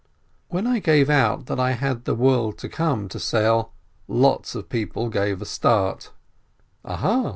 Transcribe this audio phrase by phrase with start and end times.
[0.47, 3.71] When I gave out that I had the world to come to sell,
[4.07, 6.09] lots of people gave a start,
[6.83, 7.29] "Aha